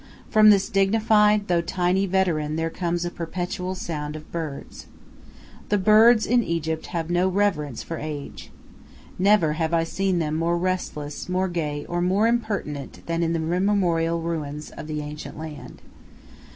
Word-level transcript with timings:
From 0.31 0.49
this 0.49 0.67
dignified, 0.67 1.47
though 1.47 1.61
tiny, 1.61 2.07
veteran 2.07 2.55
there 2.55 2.71
comes 2.71 3.05
a 3.05 3.11
perpetual 3.11 3.75
sound 3.75 4.15
of 4.15 4.31
birds. 4.31 4.87
The 5.69 5.77
birds 5.77 6.25
in 6.25 6.43
Egypt 6.43 6.87
have 6.87 7.11
no 7.11 7.27
reverence 7.27 7.83
for 7.83 7.99
age. 7.99 8.49
Never 9.19 9.53
have 9.53 9.75
I 9.75 9.83
seen 9.83 10.17
them 10.17 10.35
more 10.37 10.57
restless, 10.57 11.29
more 11.29 11.47
gay, 11.47 11.85
or 11.85 12.01
more 12.01 12.25
impertinent, 12.27 13.05
than 13.05 13.21
in 13.21 13.33
the 13.33 13.53
immemorial 13.55 14.19
ruins 14.23 14.71
of 14.71 14.87
the 14.87 15.01
ancient 15.03 15.37
land. 15.37 15.83